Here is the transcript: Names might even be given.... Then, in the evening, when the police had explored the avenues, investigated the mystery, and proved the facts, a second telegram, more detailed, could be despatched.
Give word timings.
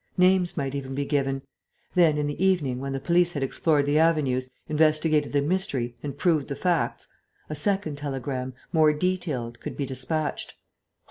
Names 0.17 0.57
might 0.57 0.73
even 0.73 0.95
be 0.95 1.05
given.... 1.05 1.43
Then, 1.93 2.17
in 2.17 2.25
the 2.25 2.43
evening, 2.43 2.79
when 2.79 2.91
the 2.91 2.99
police 2.99 3.33
had 3.33 3.43
explored 3.43 3.85
the 3.85 3.99
avenues, 3.99 4.49
investigated 4.67 5.31
the 5.31 5.43
mystery, 5.43 5.95
and 6.01 6.17
proved 6.17 6.47
the 6.47 6.55
facts, 6.55 7.07
a 7.51 7.53
second 7.53 7.99
telegram, 7.99 8.55
more 8.73 8.93
detailed, 8.93 9.59
could 9.59 9.77
be 9.77 9.85
despatched. 9.85 10.55